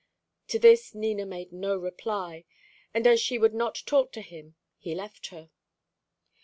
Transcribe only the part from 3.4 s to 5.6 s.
not talk to him, he left her.